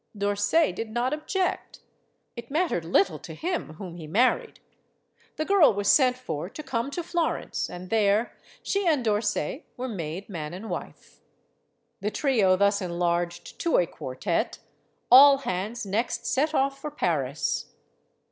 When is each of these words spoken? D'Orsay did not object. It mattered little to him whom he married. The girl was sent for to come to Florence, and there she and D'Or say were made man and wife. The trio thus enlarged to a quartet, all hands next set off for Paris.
D'Orsay 0.17 0.71
did 0.71 0.89
not 0.89 1.13
object. 1.13 1.81
It 2.35 2.49
mattered 2.49 2.83
little 2.85 3.19
to 3.19 3.35
him 3.35 3.73
whom 3.73 3.97
he 3.97 4.07
married. 4.07 4.59
The 5.35 5.45
girl 5.45 5.75
was 5.75 5.91
sent 5.91 6.17
for 6.17 6.49
to 6.49 6.63
come 6.63 6.89
to 6.89 7.03
Florence, 7.03 7.69
and 7.69 7.91
there 7.91 8.35
she 8.63 8.87
and 8.87 9.05
D'Or 9.05 9.21
say 9.21 9.63
were 9.77 9.87
made 9.87 10.27
man 10.27 10.55
and 10.55 10.71
wife. 10.71 11.21
The 11.99 12.09
trio 12.09 12.55
thus 12.55 12.81
enlarged 12.81 13.59
to 13.59 13.77
a 13.77 13.85
quartet, 13.85 14.57
all 15.11 15.37
hands 15.37 15.85
next 15.85 16.25
set 16.25 16.55
off 16.55 16.81
for 16.81 16.89
Paris. 16.89 17.67